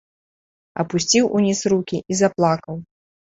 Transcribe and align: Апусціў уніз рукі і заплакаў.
Апусціў 0.83 1.29
уніз 1.39 1.61
рукі 1.75 1.97
і 2.13 2.19
заплакаў. 2.21 2.81